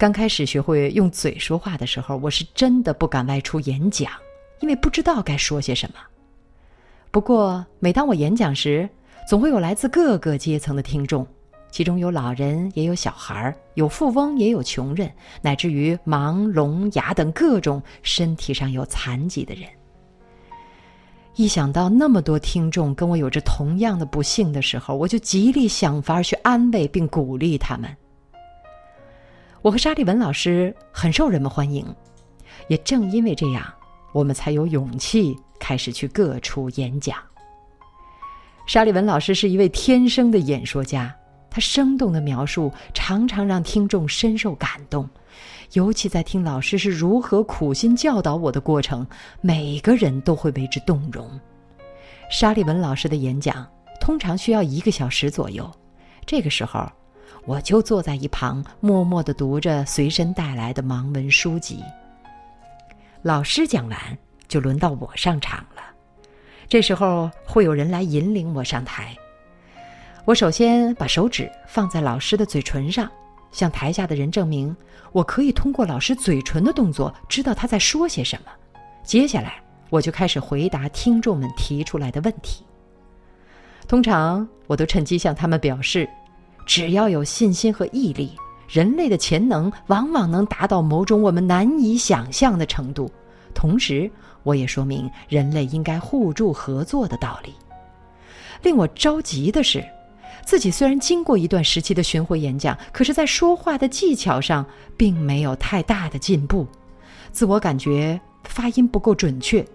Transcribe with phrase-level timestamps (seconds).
[0.00, 4.10] 刚开始学会用嘴说话的时候，我是真的不敢外出演讲，
[4.60, 5.96] 因为不知道该说些什么。
[7.10, 8.88] 不过，每当我演讲时，
[9.28, 11.26] 总会有来自各个阶层的听众，
[11.70, 19.68] 其中有老人，也有小孩儿有富翁，也有穷人，乃至于盲、聋、哑等各种身体上有残疾的人。
[21.36, 27.94] 一想到那么多听众跟我有着同样的不幸的时候，我就极力想法去安慰并鼓励他们。
[29.62, 31.84] 我和沙利文老师很受人们欢迎，
[32.68, 33.62] 也正因为这样，
[34.12, 37.18] 我们才有勇气开始去各处演讲。
[38.66, 41.14] 沙利文老师是一位天生的演说家，
[41.50, 45.06] 他生动的描述常常让听众深受感动。
[45.74, 49.06] 尤其在听老师是如何苦心教导我的过程，
[49.42, 51.38] 每个人都会为之动容。
[52.30, 53.68] 沙利文老师的演讲
[54.00, 55.70] 通常需要一个小时左右，
[56.24, 56.90] 这个时候，
[57.44, 61.82] 我就坐在一旁，默默地读着随身带来的盲文书籍。
[63.22, 63.98] 老师讲完，
[64.48, 65.82] 就轮到我上场了。
[66.68, 69.16] 这时候会有人来引领我上台。
[70.24, 73.10] 我首先把手指放在老师的嘴唇上。
[73.52, 74.76] 向台下的人证明，
[75.10, 78.52] 我可以通过老师嘴唇的动作知道他在说些什么。
[79.02, 82.64] 接下来，我就开始回答听众们提出来的问题。
[83.88, 86.08] 通常，我都趁机向他们表示，
[86.70, 88.30] 只要有信心和毅力，
[88.68, 93.10] 人类的潜能往往能达到某种我们难以想象的程度。
[93.52, 94.08] 同时，
[94.44, 97.52] 我也说明人类应该互助合作的道理。
[98.62, 99.84] 令我着急的是。
[100.46, 104.64] 自己虽然经过一段时期的巡回演讲，可是，在说话的技巧上
[104.96, 106.64] 并没有太大的进步，
[107.32, 109.66] 自我感觉发音不够准确，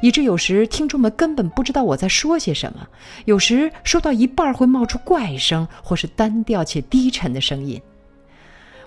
[0.00, 2.86] 以致有时听众们根本不知道我在说些什么。
[3.24, 7.80] 有时说到一半会冒出怪声，或是单调且低沉的声音。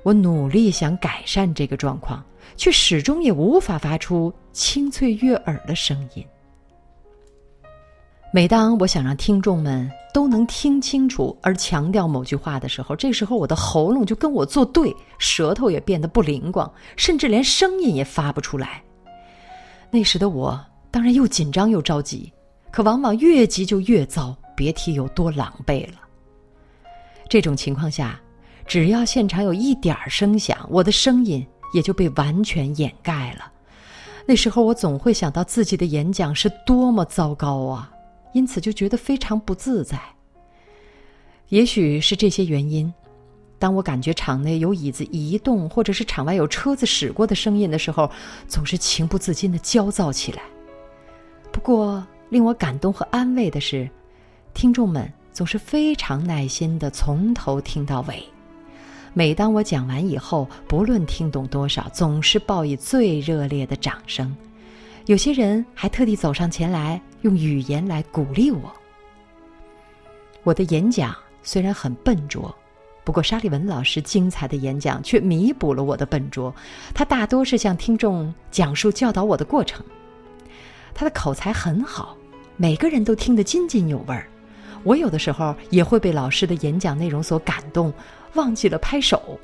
[0.04, 2.24] 我努力想改善这个状况，
[2.56, 6.26] 却始终也无法发出清脆悦耳的声音。
[8.32, 18.84] 每当我想让听众们都能听清楚而强调某句话的时候，这时候我的喉咙就跟我作对，舌头也变得不灵光，甚至连声音也发不出来。
[19.90, 22.32] 那时的我当然又紧张又着急，
[22.72, 26.00] 可往往越急就越糟，别提有多狼狈了。
[27.30, 28.20] 这种情况下，
[28.66, 33.52] 只要现场有一点儿声响，我的声音也就被完全掩盖了。
[34.26, 37.92] 那时候我总会想到自己的演讲是多么糟糕啊！
[38.34, 40.00] 因此就觉得非常不自在。
[41.48, 42.94] 也许是这些原因，
[43.58, 48.12] 当我感觉场内有椅子移动，或者是场外有车子驶过的声音的时候，
[48.48, 50.44] 总是情不自禁的焦躁起来。
[51.60, 53.90] 不过令我感动和安慰的是，
[54.54, 58.24] 听众们总是非常耐心的从头听到尾。
[59.14, 64.34] 每当我讲完以后，不论听懂多少，总是报以最热烈的掌声。
[65.08, 68.74] 有些人还特地走上前来，用语言来鼓励我。
[70.44, 72.56] 我的演讲虽然很笨拙，
[73.04, 76.56] 不过沙利文老师精彩的演讲却弥补了我的笨拙。
[76.94, 79.86] 他大多是向听众讲述教导我的过程，
[81.00, 82.18] 他的口才很好，
[82.58, 84.28] 每个人都听得津津有味儿。
[84.84, 87.94] 我有的时候也会被老师的演讲内容所感动，
[88.34, 89.40] 忘记了拍手。